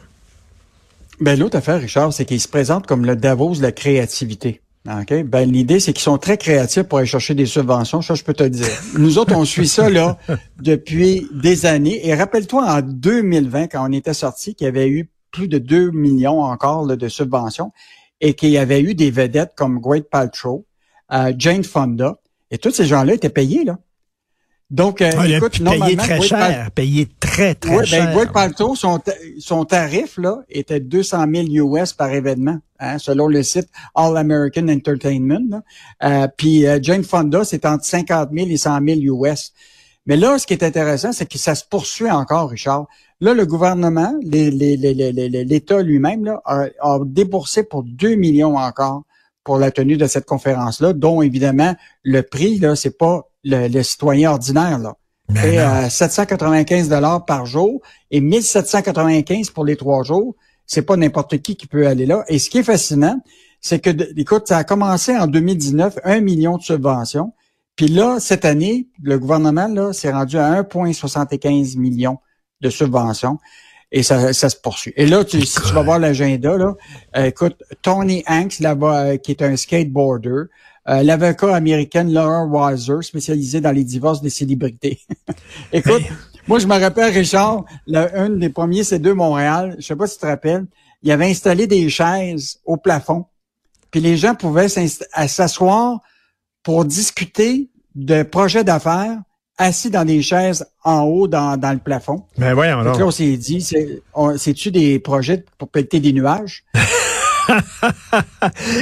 Ben, 1.20 1.38
l'autre 1.38 1.58
affaire, 1.58 1.80
Richard, 1.82 2.14
c'est 2.14 2.24
qu'ils 2.26 2.40
se 2.40 2.48
présentent 2.48 2.88
comme 2.88 3.06
le 3.06 3.16
Davos 3.18 3.56
de 3.56 3.62
la 3.62 3.72
créativité. 3.74 4.62
OK? 4.88 5.24
Ben, 5.26 5.52
l'idée, 5.52 5.80
c'est 5.82 5.92
qu'ils 5.94 6.02
sont 6.02 6.18
très 6.18 6.38
créatifs 6.38 6.84
pour 6.84 6.98
aller 7.00 7.08
chercher 7.08 7.36
des 7.36 7.46
subventions. 7.46 8.02
Ça, 8.02 8.16
je 8.16 8.24
peux 8.24 8.34
te 8.34 8.42
le 8.44 8.50
dire. 8.50 8.68
Nous 8.98 9.18
autres, 9.20 9.36
on 9.36 9.44
suit 9.46 9.68
ça, 9.68 9.90
là, 9.90 10.18
depuis 10.62 11.28
des 11.34 11.66
années. 11.66 12.08
Et 12.08 12.16
rappelle-toi, 12.16 12.64
en 12.66 12.82
2020, 12.82 13.68
quand 13.68 13.88
on 13.88 13.92
était 13.92 14.14
sorti, 14.16 14.56
qu'il 14.56 14.66
y 14.66 14.68
avait 14.70 14.88
eu 14.88 15.10
plus 15.32 15.48
de 15.50 15.58
2 15.60 15.92
millions 15.92 16.42
encore 16.42 16.86
là, 16.86 16.96
de 16.96 17.08
subventions 17.10 17.72
et 18.22 18.34
qu'il 18.34 18.50
y 18.50 18.58
avait 18.58 18.82
eu 18.82 18.96
des 18.96 19.12
vedettes 19.12 19.52
comme 19.56 19.80
Gwyneth 19.80 20.10
Paltrow, 20.10 20.66
euh, 21.12 21.34
Jane 21.38 21.64
Fonda. 21.64 22.18
Et 22.52 22.58
tous 22.58 22.72
ces 22.72 22.86
gens-là 22.86 23.14
étaient 23.14 23.30
payés, 23.30 23.64
là. 23.64 23.78
Donc, 24.70 25.02
euh, 25.02 25.10
Ah, 25.18 25.28
écoute, 25.28 25.54
payé 25.58 25.64
normalement, 25.66 26.04
très 26.04 26.22
cher. 26.22 26.72
Payé 26.72 27.08
très, 27.20 27.56
très 27.56 27.78
oui, 27.80 27.86
cher. 27.86 28.06
ben, 28.06 28.14
Gwyneth 28.14 28.32
Paltrow, 28.32 28.74
son, 28.76 29.02
son 29.40 29.66
tarif, 29.66 30.18
là, 30.18 30.40
était 30.50 30.80
200 30.80 31.26
000 31.34 31.48
US 31.78 31.92
par 31.92 32.10
événement, 32.14 32.58
hein, 32.80 32.98
selon 32.98 33.28
le 33.28 33.44
site 33.44 33.68
All 33.96 34.16
American 34.16 34.70
Entertainment. 34.70 35.62
Euh, 36.04 36.28
puis 36.38 36.66
euh, 36.68 36.80
Jane 36.82 37.04
Fonda, 37.04 37.44
c'est 37.44 37.66
entre 37.66 37.84
50 37.84 38.30
000 38.34 38.48
et 38.50 38.56
100 38.58 38.80
000 38.86 39.00
US. 39.26 39.52
Mais 40.06 40.16
là, 40.16 40.40
ce 40.40 40.48
qui 40.48 40.54
est 40.54 40.64
intéressant, 40.64 41.12
c'est 41.12 41.30
que 41.30 41.38
ça 41.38 41.54
se 41.54 41.66
poursuit 41.70 42.10
encore, 42.10 42.50
Richard. 42.50 42.88
Là, 43.20 43.34
le 43.34 43.46
gouvernement, 43.46 44.14
les- 44.24 44.50
les- 44.52 44.78
les- 44.78 44.94
les- 44.94 45.12
les- 45.12 45.44
l'État 45.44 45.82
lui-même, 45.82 46.24
là, 46.24 46.42
a, 46.46 46.68
a 46.82 47.00
déboursé 47.06 47.64
pour 47.64 47.84
2 47.84 48.16
millions 48.16 48.56
encore 48.58 49.04
pour 49.44 49.58
la 49.58 49.72
tenue 49.72 49.98
de 49.98 50.08
cette 50.08 50.26
conférence-là, 50.26 50.94
dont 50.94 51.22
évidemment 51.22 51.76
le 52.04 52.22
prix, 52.22 52.60
là, 52.60 52.76
c'est 52.76 52.98
pas 52.98 53.28
le, 53.44 53.68
le 53.68 53.84
citoyen 53.84 54.32
ordinaire, 54.32 54.78
là. 54.80 54.96
C'est 55.36 55.60
euh, 55.60 55.90
795 55.90 56.90
dollars 56.90 57.26
par 57.26 57.46
jour 57.46 57.82
et 58.10 58.20
1795 58.20 59.50
pour 59.52 59.64
les 59.64 59.78
trois 59.78 60.04
jours. 60.04 60.36
C'est 60.66 60.82
pas 60.82 60.98
n'importe 60.98 61.42
qui 61.42 61.56
qui 61.56 61.68
peut 61.68 61.88
aller 61.88 62.06
là. 62.06 62.24
Et 62.28 62.40
ce 62.40 62.50
qui 62.50 62.60
est 62.60 62.64
fascinant, 62.64 63.20
c'est 63.62 63.80
que, 63.80 63.90
écoute, 64.20 64.48
ça 64.48 64.58
a 64.58 64.64
commencé 64.64 65.16
en 65.16 65.28
2019, 65.28 66.00
un 66.04 66.20
million 66.20 66.58
de 66.58 66.64
subventions. 66.64 67.34
Puis 67.76 67.88
là, 67.88 68.20
cette 68.20 68.46
année, 68.46 68.88
le 69.02 69.18
gouvernement 69.18 69.68
là 69.68 69.94
s'est 69.94 70.12
rendu 70.12 70.38
à 70.38 70.62
1,75 70.62 71.78
millions 71.78 72.18
de 72.62 72.70
subventions. 72.70 73.40
Et 73.92 74.04
ça, 74.04 74.32
ça 74.32 74.50
se 74.50 74.56
poursuit. 74.56 74.94
Et 74.96 75.06
là, 75.06 75.26
tu, 75.26 75.46
si 75.46 75.62
tu 75.62 75.74
vas 75.74 75.82
voir 75.82 76.00
l'agenda, 76.00 76.56
là, 76.58 76.76
euh, 77.18 77.26
écoute, 77.26 77.62
Tony 77.82 78.24
Hanks, 78.26 78.60
là-bas, 78.60 79.04
euh, 79.04 79.18
qui 79.18 79.32
est 79.32 79.42
un 79.42 79.58
skateboarder, 79.58 80.44
euh, 80.90 81.04
l'avocat 81.04 81.54
américaine 81.54 82.12
Laura 82.12 82.46
Weiser, 82.46 83.02
spécialisée 83.02 83.60
dans 83.60 83.72
les 83.72 83.84
divorces 83.84 84.22
des 84.22 84.30
célébrités. 84.30 85.02
Écoute, 85.74 86.04
moi, 86.48 86.60
je 86.60 86.68
me 86.68 86.80
rappelle, 86.80 87.14
Richard, 87.14 87.66
le, 87.86 88.08
un 88.18 88.30
des 88.30 88.50
premiers 88.50 88.84
C2 88.84 89.12
Montréal, 89.12 89.76
je 89.78 89.86
sais 89.86 89.96
pas 89.96 90.08
si 90.08 90.16
tu 90.16 90.22
te 90.22 90.26
rappelles, 90.26 90.66
il 91.04 91.12
avait 91.12 91.30
installé 91.30 91.68
des 91.68 91.90
chaises 91.90 92.60
au 92.66 92.78
plafond. 92.78 93.26
Puis 93.92 94.00
les 94.00 94.16
gens 94.16 94.36
pouvaient 94.36 94.70
s'asseoir 94.70 96.00
pour 96.64 96.86
discuter 96.86 97.70
de 97.96 98.24
projets 98.24 98.64
d'affaires 98.64 99.20
assis 99.62 99.90
dans 99.90 100.06
des 100.06 100.22
chaises 100.22 100.66
en 100.84 101.02
haut 101.04 101.28
dans, 101.28 101.58
dans 101.58 101.72
le 101.72 101.80
plafond. 101.80 102.24
Ben 102.38 102.54
voyons 102.54 102.82
là, 102.82 102.94
on 103.00 103.12
s'est 103.12 103.38
dit, 103.38 103.62
c'est-tu 104.38 104.72
des 104.72 105.00
projets 105.00 105.44
pour 105.58 105.70
péter 105.70 106.00
des 106.00 106.14
nuages? 106.14 106.64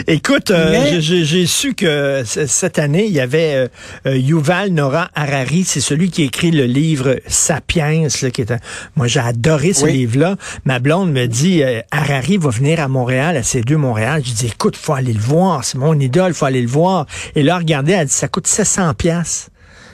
Écoute, 0.07 0.51
euh, 0.51 0.71
Mais- 0.71 1.01
j'ai- 1.01 1.45
su 1.47 1.73
que 1.73 2.23
cette 2.25 2.77
année, 2.77 3.05
il 3.05 3.11
y 3.11 3.19
avait 3.19 3.53
euh, 3.55 3.67
euh, 4.07 4.17
Yuval 4.17 4.69
Noah 4.71 5.09
Harari, 5.15 5.63
c'est 5.63 5.79
celui 5.79 6.11
qui 6.11 6.21
a 6.21 6.25
écrit 6.25 6.51
le 6.51 6.65
livre 6.65 7.19
Sapiens, 7.27 8.07
là, 8.21 8.29
qui 8.31 8.41
était, 8.41 8.59
moi 8.95 9.07
j'ai 9.07 9.19
adoré 9.21 9.73
ce 9.73 9.85
Oui. 9.85 9.93
livre-là. 9.93 10.35
Ma 10.65 10.79
blonde 10.79 11.11
me 11.11 11.25
dit, 11.25 11.63
euh, 11.63 11.81
Harari 11.91 12.37
va 12.37 12.49
venir 12.49 12.79
à 12.79 12.87
Montréal, 12.87 13.37
à 13.37 13.41
C2 13.41 13.75
Montréal. 13.75 14.21
Je 14.25 14.33
dis, 14.33 14.47
écoute, 14.47 14.75
faut 14.75 14.93
aller 14.93 15.13
le 15.13 15.19
voir, 15.21 15.63
c'est 15.63 15.77
mon 15.77 15.97
idole, 15.99 16.33
faut 16.33 16.45
aller 16.45 16.61
le 16.61 16.67
voir. 16.69 17.05
Et 17.35 17.43
là, 17.43 17.57
regardez, 17.57 17.93
elle 17.93 18.07
dit, 18.07 18.13
ça 18.13 18.27
coûte 18.27 18.47
700 18.47 18.93
pièces. 18.93 19.49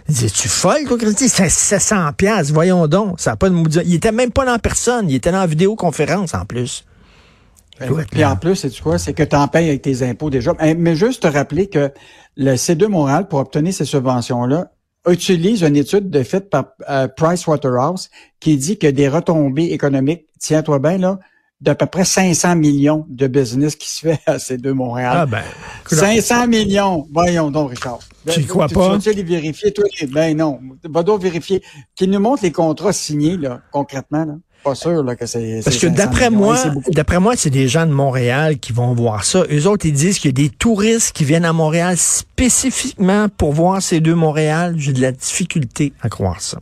Je 0.07 0.13
dis, 0.13 0.31
tu 0.31 0.47
folle, 0.47 0.85
toi, 0.87 0.97
Christy? 0.97 1.29
C'est 1.29 1.49
700 1.49 2.13
pièces, 2.13 2.51
voyons 2.51 2.87
donc. 2.87 3.19
Ça 3.19 3.31
a 3.31 3.35
pas 3.35 3.49
de 3.49 3.83
Il 3.85 3.95
était 3.95 4.11
même 4.11 4.31
pas 4.31 4.45
dans 4.45 4.59
personne, 4.59 5.09
il 5.09 5.15
était 5.15 5.31
dans 5.31 5.39
la 5.39 5.47
vidéoconférence 5.47 6.33
en 6.35 6.45
plus. 6.45 6.85
Écoute, 7.83 8.05
Puis 8.11 8.21
là. 8.21 8.31
en 8.31 8.35
plus, 8.37 8.55
c'est 8.55 8.79
quoi? 8.79 8.97
C'est 8.97 9.13
que 9.13 9.23
tu 9.23 9.35
en 9.35 9.47
payes 9.47 9.67
avec 9.67 9.81
tes 9.81 10.03
impôts 10.03 10.29
déjà. 10.29 10.53
Mais, 10.61 10.75
mais 10.75 10.95
juste 10.95 11.23
te 11.23 11.27
rappeler 11.27 11.67
que 11.67 11.91
le 12.37 12.55
C2 12.55 12.87
Montréal, 12.87 13.27
pour 13.27 13.39
obtenir 13.39 13.73
ces 13.73 13.83
subventions-là, 13.83 14.71
utilise 15.07 15.61
une 15.61 15.75
étude 15.75 16.09
de 16.09 16.23
faite 16.23 16.49
par 16.49 16.65
euh, 16.89 17.07
Pricewaterhouse 17.07 18.09
qui 18.39 18.57
dit 18.57 18.77
que 18.77 18.87
des 18.87 19.09
retombées 19.09 19.71
économiques, 19.71 20.25
tiens-toi 20.39 20.79
bien 20.79 20.97
là, 20.97 21.19
d'à 21.61 21.73
peu 21.75 21.85
près 21.85 22.05
500 22.05 22.55
millions 22.57 23.05
de 23.09 23.27
business 23.27 23.75
qui 23.75 23.89
se 23.89 23.99
fait 24.01 24.19
à 24.25 24.37
C2 24.37 24.71
Montréal. 24.71 25.13
Ah 25.15 25.25
ben, 25.25 25.41
écoute, 25.85 25.97
500 25.97 26.47
millions! 26.47 27.07
Voyons 27.13 27.49
donc, 27.51 27.71
Richard. 27.71 27.99
Tu 28.27 28.39
y 28.39 28.43
Ben, 28.43 28.47
crois 28.47 28.67
pas? 28.67 28.97
Tu 28.99 29.11
les 29.13 29.23
vérifier, 29.23 29.71
toi? 29.71 29.85
les- 30.01 30.07
Ben 30.07 30.35
non. 30.37 30.59
Va 30.83 31.03
donc 31.03 31.21
vérifier. 31.21 31.61
Qu'ils 31.95 32.09
nous 32.11 32.19
montrent 32.19 32.43
les 32.43 32.51
contrats 32.51 32.93
signés, 32.93 33.37
là, 33.37 33.61
concrètement, 33.71 34.25
là. 34.25 34.33
Pas 34.63 34.73
sûr, 34.73 35.03
là, 35.03 35.15
que 35.15 35.27
c'est... 35.27 35.61
Parce 35.63 35.75
que 35.75 35.87
500 35.89 35.95
d'après 35.95 36.29
moi, 36.31 36.57
d'après 36.87 37.19
moi, 37.19 37.35
c'est 37.37 37.51
des 37.51 37.67
gens 37.67 37.85
de 37.85 37.91
Montréal 37.91 38.57
qui 38.57 38.73
vont 38.73 38.95
voir 38.95 39.23
ça. 39.23 39.43
Eux 39.51 39.67
autres, 39.67 39.85
ils 39.85 39.93
disent 39.93 40.17
qu'il 40.17 40.29
y 40.29 40.33
a 40.43 40.47
des 40.47 40.49
touristes 40.49 41.11
qui 41.15 41.23
viennent 41.23 41.45
à 41.45 41.53
Montréal 41.53 41.95
spécifiquement 41.97 43.27
pour 43.29 43.53
voir 43.53 43.81
ces 43.81 43.99
deux 43.99 44.15
Montréal. 44.15 44.73
J'ai 44.77 44.91
de 44.91 45.01
la 45.01 45.11
difficulté 45.11 45.93
à 46.01 46.09
croire 46.09 46.41
ça. 46.41 46.59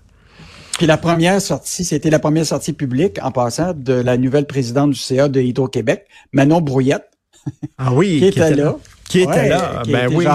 Puis 0.77 0.88
la 0.88 0.98
première 0.98 1.42
sortie, 1.42 1.86
c'était 1.86 2.10
la 2.10 2.20
première 2.20 2.46
sortie 2.46 2.74
publique, 2.74 3.18
en 3.22 3.32
passant, 3.32 3.74
de 3.75 3.94
la 3.94 4.18
nouvelle 4.18 4.46
présidente 4.48 4.92
du 4.92 5.00
CA 5.00 5.27
de 5.27 5.39
Hydro-Québec, 5.39 6.06
Manon 6.34 6.62
Brouillette, 6.62 7.06
Ah 7.77 7.94
oui, 7.94 8.18
qui 8.20 8.25
était 8.25 8.56
là. 8.56 8.75
Qui 9.08 9.20
était 9.20 9.30
Ouais, 9.32 9.50
là, 9.50 9.82
qui 9.84 9.92
ben 9.92 10.06
était 10.08 10.15
oui. 10.15 10.25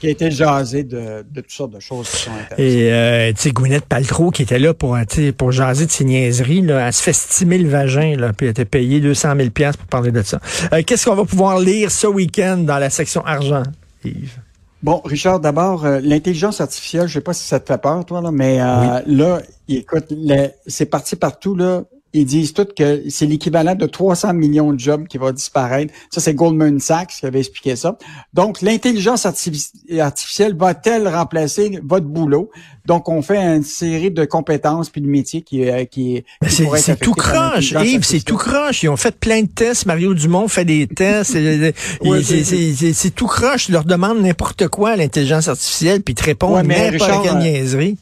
qui 0.00 0.06
a 0.06 0.10
été 0.10 0.30
jasé 0.30 0.84
de, 0.84 1.24
de 1.28 1.40
toutes 1.42 1.50
sortes 1.50 1.72
de 1.72 1.80
choses 1.80 2.08
qui 2.08 2.16
sont 2.22 2.30
intéressantes. 2.30 2.58
Et 2.58 2.92
euh, 2.92 3.32
tu 3.32 3.42
sais, 3.42 3.50
Gwyneth 3.50 3.84
Paltrow 3.84 4.30
qui 4.30 4.42
était 4.42 4.58
là 4.58 4.72
pour, 4.72 4.96
tu 5.08 5.16
sais, 5.26 5.32
pour 5.32 5.52
jaser 5.52 5.84
de 5.86 5.90
ses 5.90 6.04
niaiseries, 6.04 6.62
là, 6.62 6.86
elle 6.86 6.92
se 6.92 7.02
fait 7.02 7.12
stimer 7.12 7.58
le 7.58 7.68
vagin, 7.68 8.16
là, 8.16 8.32
puis 8.32 8.46
elle 8.46 8.52
était 8.52 8.64
payée 8.64 9.00
200 9.00 9.34
000 9.36 9.50
pièces 9.50 9.76
pour 9.76 9.86
parler 9.88 10.10
de 10.12 10.22
ça. 10.22 10.40
Euh, 10.72 10.82
Qu'est-ce 10.86 11.04
qu'on 11.04 11.16
va 11.16 11.24
pouvoir 11.24 11.58
lire 11.58 11.90
ce 11.90 12.06
week-end 12.06 12.58
dans 12.58 12.78
la 12.78 12.88
section 12.88 13.22
argent, 13.26 13.64
Yves? 14.04 14.38
Bon, 14.84 15.00
Richard, 15.06 15.40
d'abord, 15.40 15.86
euh, 15.86 16.00
l'intelligence 16.02 16.60
artificielle, 16.60 17.08
je 17.08 17.14
sais 17.14 17.22
pas 17.22 17.32
si 17.32 17.44
ça 17.48 17.58
te 17.58 17.72
fait 17.72 17.78
peur, 17.80 18.04
toi, 18.04 18.20
là, 18.20 18.30
mais 18.30 18.60
euh, 18.60 19.00
là, 19.06 19.40
écoute, 19.66 20.06
le- 20.10 20.50
c'est 20.66 20.84
parti 20.86 21.16
partout, 21.16 21.56
là. 21.56 21.84
Ils 22.16 22.24
disent 22.24 22.52
tous 22.54 22.66
que 22.76 23.02
c'est 23.10 23.26
l'équivalent 23.26 23.74
de 23.74 23.86
300 23.86 24.32
millions 24.34 24.72
de 24.72 24.78
jobs 24.78 25.06
qui 25.08 25.18
va 25.18 25.32
disparaître. 25.32 25.92
Ça, 26.10 26.20
c'est 26.20 26.32
Goldman 26.32 26.78
Sachs 26.78 27.16
qui 27.18 27.26
avait 27.26 27.40
expliqué 27.40 27.74
ça. 27.74 27.98
Donc, 28.32 28.62
l'intelligence 28.62 29.26
artifici- 29.26 29.72
artificielle 30.00 30.56
va-t-elle 30.56 31.08
remplacer 31.08 31.80
votre 31.82 32.06
boulot? 32.06 32.50
Donc, 32.86 33.08
on 33.08 33.20
fait 33.20 33.38
une 33.38 33.64
série 33.64 34.12
de 34.12 34.24
compétences 34.24 34.90
puis 34.90 35.00
de 35.00 35.08
métiers 35.08 35.42
qui, 35.42 35.68
euh, 35.68 35.84
qui, 35.86 36.22
Ben, 36.40 36.48
qui 36.48 36.54
C'est 36.54 36.62
être 36.64 36.78
c'est 36.78 37.00
tout 37.00 37.14
croche, 37.14 37.72
Yves, 37.72 38.04
c'est 38.04 38.24
tout 38.24 38.36
croche. 38.36 38.82
Ils 38.84 38.88
ont 38.90 38.96
fait 38.96 39.18
plein 39.18 39.42
de 39.42 39.48
tests. 39.48 39.86
Mario 39.86 40.14
Dumont 40.14 40.46
fait 40.48 40.64
des 40.64 40.86
tests. 40.86 41.34
Ouais, 42.02 42.22
c'est- 42.22 43.10
tout 43.14 43.26
croche. 43.26 43.68
Ils 43.68 43.72
leur 43.72 43.84
demandent 43.84 44.20
n'importe 44.22 44.68
quoi 44.68 44.90
à 44.90 44.96
l'intelligence 44.96 45.48
artificielle, 45.48 46.00
puis 46.02 46.12
ils 46.12 46.16
te 46.16 46.22
répondent 46.24 46.54
Ouais, 46.54 46.62
mais 46.62 46.90
Richard, 46.90 47.22
quelle 47.22 47.36
euh, 47.36 47.40
niaiserie. 47.40 47.96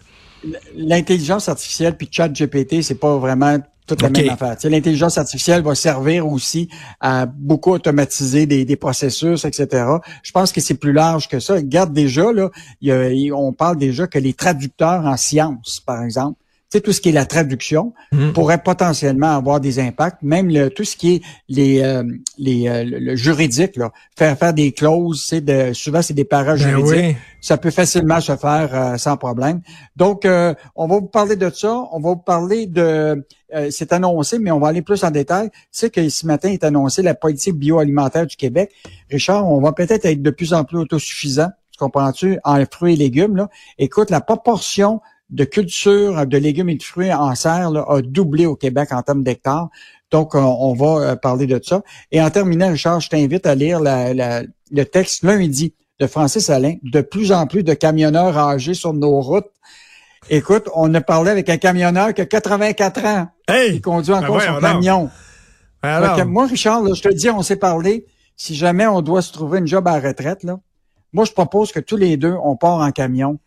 L'intelligence 0.77 1.49
artificielle 1.49 1.97
puis 1.97 2.09
chat 2.11 2.29
GPT, 2.29 2.83
c'est 2.83 2.97
pas 2.99 3.17
vraiment 3.17 3.59
toute 3.95 4.03
la 4.03 4.11
même 4.11 4.31
affaire. 4.31 4.57
L'intelligence 4.71 5.19
artificielle 5.19 5.63
va 5.63 5.75
servir 5.75 6.27
aussi 6.27 6.69
à 7.01 7.27
beaucoup 7.27 7.71
automatiser 7.73 8.47
des, 8.47 8.65
des 8.65 8.77
processus, 8.77 9.45
etc. 9.45 9.85
Je 10.23 10.33
pense 10.33 10.53
que 10.53 10.61
c'est 10.61 10.75
plus 10.75 10.93
large 10.93 11.29
que 11.29 11.41
ça. 11.41 11.55
Regarde 11.55 11.93
déjà, 11.93 12.33
là, 12.33 12.51
y 12.81 12.91
a- 12.91 13.09
on 13.37 13.53
parle 13.53 13.77
déjà 13.77 14.07
que 14.07 14.19
les 14.19 14.33
traducteurs 14.33 15.05
en 15.07 15.17
sciences, 15.17 15.81
par 15.85 16.03
exemple, 16.03 16.39
tu 16.73 16.79
sais, 16.79 16.81
tout 16.81 16.93
ce 16.93 17.03
qui 17.03 17.11
est 17.11 17.13
la 17.13 17.27
traduction 17.27 17.93
Mhm. 18.13 18.33
pourrait 18.33 18.63
potentiellement 18.63 19.37
avoir 19.37 19.61
des 19.61 19.79
impacts. 19.79 20.23
Même 20.23 20.49
le, 20.49 20.71
tout 20.71 20.85
ce 20.85 20.97
qui 20.97 21.17
est 21.17 21.23
les, 21.49 21.83
euh, 21.83 22.03
les 22.39 22.67
euh, 22.69 22.83
le, 22.87 23.15
juridique, 23.15 23.77
là, 23.77 23.93
faire 24.17 24.39
faire 24.39 24.55
des 24.55 24.73
clauses, 24.73 25.23
c'est 25.29 25.43
de, 25.43 25.75
souvent 25.75 26.01
c'est 26.01 26.15
des 26.15 26.25
parages 26.25 26.65
Ben 26.65 26.71
juridiques 26.71 27.17
oui. 27.17 27.17
ça 27.43 27.59
peut 27.59 27.71
facilement 27.71 28.21
se 28.21 28.35
faire 28.37 28.71
euh, 28.73 28.97
sans 28.97 29.19
problème. 29.19 29.61
Donc, 29.97 30.25
euh, 30.25 30.55
on 30.75 30.87
va 30.87 30.97
vous 30.99 31.07
parler 31.09 31.37
de 31.37 31.51
ça. 31.51 31.75
On 31.93 32.01
va 32.01 32.11
vous 32.11 32.17
parler 32.17 32.67
de... 32.67 33.23
euh, 33.55 33.69
c'est 33.71 33.93
annoncé, 33.93 34.39
mais 34.39 34.51
on 34.51 34.59
va 34.59 34.69
aller 34.69 34.81
plus 34.83 35.05
en 35.05 35.11
détail. 35.11 35.51
C'est 35.71 35.91
que 35.91 36.09
ce 36.09 36.27
matin 36.27 36.49
est 36.49 36.65
annoncé 36.65 37.03
la 37.03 37.15
politique 37.15 37.55
bioalimentaire 37.57 38.27
du 38.27 38.37
Québec. 38.37 38.73
Richard, 39.11 39.47
on 39.47 39.61
va 39.61 39.73
peut-être 39.73 40.07
être 40.07 40.23
de 40.23 40.31
plus 40.31 40.55
en 40.55 40.65
plus 40.65 40.79
autosuffisant. 40.79 41.51
Tu 41.71 41.79
comprends-tu? 41.79 42.39
En 42.45 42.63
fruits 42.71 42.95
et 42.95 42.97
légumes. 42.97 43.37
Là. 43.37 43.49
Écoute, 43.79 44.09
la 44.11 44.21
proportion 44.23 45.01
de 45.33 45.45
culture 45.45 46.25
de 46.27 46.37
légumes 46.39 46.69
et 46.69 46.77
de 46.77 46.83
fruits 46.83 47.13
en 47.13 47.35
serre 47.35 47.71
là, 47.71 47.85
a 47.89 48.01
doublé 48.03 48.47
au 48.47 48.55
Québec 48.55 48.91
en 48.93 49.03
termes 49.03 49.25
d'hectares. 49.25 49.69
Donc, 50.11 50.35
on, 50.35 50.39
on 50.41 50.75
va 50.75 51.01
euh, 51.13 51.17
parler 51.17 51.47
de 51.47 51.59
ça. 51.63 51.83
Et 52.13 52.21
en 52.23 52.31
terminant, 52.31 52.69
Richard, 52.71 53.01
je 53.01 53.09
t'invite 53.09 53.47
à 53.47 53.55
lire 53.55 53.81
la- 53.81 54.13
la- 54.15 54.43
le 54.71 54.85
texte 54.85 55.25
lundi 55.25 55.75
de 55.99 56.07
Francis 56.07 56.51
Alain, 56.51 56.75
de 56.83 57.01
plus 57.01 57.33
en 57.33 57.47
plus 57.47 57.63
de 57.65 57.73
camionneurs 57.75 58.37
âgés 58.37 58.75
sur 58.75 58.93
nos 58.93 59.21
routes. 59.21 59.51
Écoute, 60.31 60.69
on 60.75 60.93
a 60.95 61.01
parlé 61.01 61.31
avec 61.31 61.49
un 61.49 61.57
camionneur 61.57 62.15
qui 62.15 62.21
a 62.21 62.27
84 62.27 63.05
ans, 63.07 63.29
Hey! 63.49 63.73
qui 63.73 63.81
conduit 63.81 64.13
encore 64.15 64.37
Ben 64.39 64.45
son 64.47 64.59
voyons 64.59 64.61
camion. 64.75 65.11
Alors, 65.83 66.15
Fait 66.15 66.23
que 66.23 66.27
moi, 66.27 66.47
Richard, 66.47 66.83
là, 66.83 66.93
je 66.95 67.03
te 67.03 67.09
dis, 67.13 67.29
on 67.31 67.43
s'est 67.43 67.57
parlé. 67.57 68.07
Si 68.37 68.55
jamais 68.55 68.87
on 68.87 69.01
doit 69.03 69.21
se 69.23 69.33
trouver 69.33 69.59
une 69.59 69.67
job 69.67 69.87
à 69.89 69.99
la 70.01 70.09
retraite, 70.09 70.43
là, 70.45 70.59
moi, 71.13 71.25
je 71.25 71.33
propose 71.33 71.73
que 71.73 71.81
tous 71.81 71.97
les 71.97 72.17
deux, 72.17 72.35
on 72.43 72.57
part 72.57 72.79
en 72.79 72.91
camion. 72.93 73.39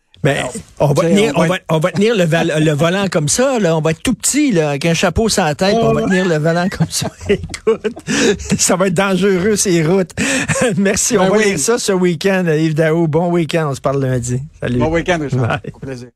On 0.80 0.92
va 0.92 1.02
tenir, 1.04 1.32
on 1.36 1.38
on 1.38 1.42
va 1.42 1.48
va, 1.48 1.58
on 1.70 1.78
va 1.78 1.90
tenir 1.92 2.14
le, 2.16 2.24
val- 2.24 2.52
le 2.58 2.72
volant 2.72 3.06
comme 3.10 3.28
ça, 3.28 3.58
là. 3.58 3.76
On 3.76 3.80
va 3.80 3.90
être 3.92 4.02
tout 4.02 4.14
petit, 4.14 4.52
là, 4.52 4.70
avec 4.70 4.84
un 4.86 4.94
chapeau 4.94 5.28
sur 5.28 5.44
la 5.44 5.54
tête, 5.54 5.76
on 5.80 5.92
va 5.92 6.02
tenir 6.02 6.26
le 6.28 6.36
volant 6.38 6.68
comme 6.68 6.86
ça. 6.90 7.08
Écoute, 7.28 7.96
ça 8.58 8.76
va 8.76 8.88
être 8.88 8.94
dangereux, 8.94 9.56
ces 9.56 9.84
routes. 9.84 10.10
Merci. 10.76 11.16
on 11.18 11.22
Ben 11.24 11.30
va 11.30 11.36
oui. 11.36 11.44
lire 11.44 11.58
ça 11.58 11.78
ce 11.78 11.92
week-end, 11.92 12.44
Yves 12.48 12.74
Daou. 12.74 13.08
Bon 13.08 13.30
week-end. 13.30 13.68
On 13.70 13.74
se 13.74 13.80
parle 13.80 14.02
lundi. 14.02 14.40
Salut. 14.60 14.78
Bon 14.78 14.88
week-end, 14.90 15.18
Richard. 15.20 15.46
Bye. 15.46 15.72
Au 15.74 15.78
plaisir. 15.78 16.08